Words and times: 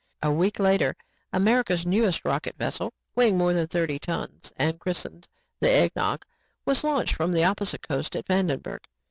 A 0.23 0.31
week 0.31 0.57
later, 0.57 0.95
America's 1.31 1.85
newest 1.85 2.25
rocket 2.25 2.55
vessel, 2.57 2.91
weighing 3.13 3.37
more 3.37 3.53
than 3.53 3.67
thirty 3.67 3.99
tons 3.99 4.51
and 4.57 4.79
christened 4.79 5.27
The 5.59 5.69
Egg 5.69 5.91
Nog, 5.95 6.25
was 6.65 6.83
launched 6.83 7.13
from 7.13 7.31
the 7.31 7.43
opposite 7.43 7.87
coast 7.87 8.15
at 8.15 8.25
Vandenburg. 8.25 8.81